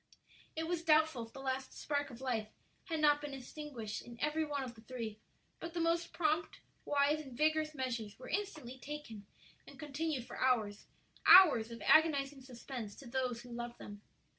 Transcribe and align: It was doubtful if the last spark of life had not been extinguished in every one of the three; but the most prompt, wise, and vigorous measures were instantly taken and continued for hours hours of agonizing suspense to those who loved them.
It 0.55 0.65
was 0.67 0.81
doubtful 0.83 1.27
if 1.27 1.33
the 1.33 1.41
last 1.41 1.77
spark 1.77 2.09
of 2.09 2.21
life 2.21 2.47
had 2.85 2.99
not 3.01 3.21
been 3.21 3.35
extinguished 3.35 4.01
in 4.01 4.19
every 4.19 4.43
one 4.43 4.63
of 4.63 4.73
the 4.73 4.81
three; 4.81 5.19
but 5.59 5.75
the 5.75 5.79
most 5.79 6.11
prompt, 6.11 6.59
wise, 6.85 7.19
and 7.21 7.37
vigorous 7.37 7.75
measures 7.75 8.17
were 8.17 8.27
instantly 8.27 8.79
taken 8.79 9.27
and 9.67 9.77
continued 9.77 10.25
for 10.25 10.37
hours 10.39 10.87
hours 11.27 11.69
of 11.69 11.83
agonizing 11.85 12.41
suspense 12.41 12.95
to 12.95 13.05
those 13.07 13.41
who 13.43 13.51
loved 13.51 13.77
them. 13.77 14.01